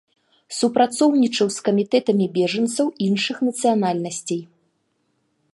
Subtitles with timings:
[0.59, 4.41] Супрацоўнічаў з камітэтамі бежанцаў іншых нацыянальнасцей.